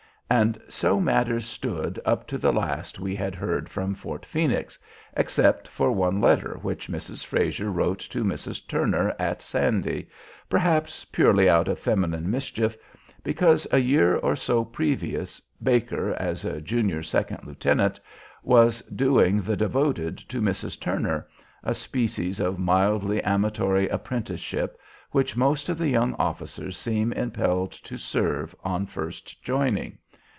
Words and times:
And 0.33 0.57
so 0.69 1.01
matters 1.01 1.45
stood 1.45 1.99
up 2.05 2.25
to 2.27 2.37
the 2.37 2.53
last 2.53 3.01
we 3.01 3.17
had 3.17 3.35
heard 3.35 3.67
from 3.67 3.93
Fort 3.93 4.25
Phoenix, 4.25 4.79
except 5.11 5.67
for 5.67 5.91
one 5.91 6.21
letter 6.21 6.57
which 6.61 6.87
Mrs. 6.87 7.25
Frazer 7.25 7.69
wrote 7.69 7.99
to 7.99 8.23
Mrs. 8.23 8.65
Turner 8.65 9.13
at 9.19 9.41
Sandy, 9.41 10.07
perhaps 10.49 11.03
purely 11.03 11.49
out 11.49 11.67
of 11.67 11.79
feminine 11.79 12.31
mischief, 12.31 12.77
because 13.25 13.67
a 13.73 13.79
year 13.79 14.15
or 14.15 14.37
so 14.37 14.63
previous 14.63 15.41
Baker, 15.61 16.13
as 16.13 16.45
a 16.45 16.61
junior 16.61 17.03
second 17.03 17.41
lieutenant, 17.45 17.99
was 18.41 18.81
doing 18.83 19.41
the 19.41 19.57
devoted 19.57 20.17
to 20.17 20.39
Mrs. 20.39 20.79
Turner, 20.79 21.27
a 21.61 21.73
species 21.73 22.39
of 22.39 22.57
mildly 22.57 23.21
amatory 23.21 23.89
apprenticeship 23.89 24.79
which 25.11 25.35
most 25.35 25.67
of 25.67 25.77
the 25.77 25.89
young 25.89 26.13
officers 26.13 26.77
seemed 26.77 27.11
impelled 27.17 27.73
to 27.73 27.97
serve 27.97 28.55
on 28.63 28.85
first 28.85 29.43
joining. 29.43 29.97